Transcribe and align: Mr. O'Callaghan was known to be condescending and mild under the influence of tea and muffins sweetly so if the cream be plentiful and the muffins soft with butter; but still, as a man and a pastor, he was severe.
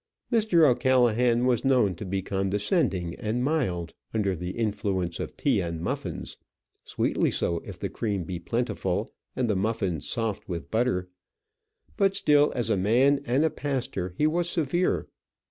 Mr. 0.31 0.67
O'Callaghan 0.67 1.45
was 1.45 1.63
known 1.63 1.93
to 1.93 2.05
be 2.05 2.23
condescending 2.23 3.13
and 3.17 3.43
mild 3.43 3.93
under 4.15 4.35
the 4.35 4.49
influence 4.49 5.19
of 5.19 5.37
tea 5.37 5.61
and 5.61 5.79
muffins 5.79 6.37
sweetly 6.83 7.29
so 7.29 7.61
if 7.65 7.77
the 7.77 7.87
cream 7.87 8.23
be 8.23 8.39
plentiful 8.39 9.13
and 9.35 9.47
the 9.47 9.55
muffins 9.55 10.09
soft 10.09 10.49
with 10.49 10.71
butter; 10.71 11.07
but 11.97 12.15
still, 12.15 12.51
as 12.55 12.71
a 12.71 12.77
man 12.77 13.21
and 13.25 13.45
a 13.45 13.51
pastor, 13.51 14.15
he 14.17 14.25
was 14.25 14.49
severe. 14.49 15.07